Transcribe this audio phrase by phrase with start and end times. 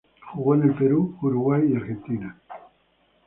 [0.33, 2.35] Jugó en el Perú, Uruguay y Argentina.